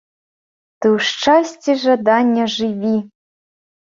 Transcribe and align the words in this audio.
Ты 0.85 0.89
ў 0.95 1.09
шчасці 1.09 1.75
жадання 1.83 2.45
жыві! 2.55 2.95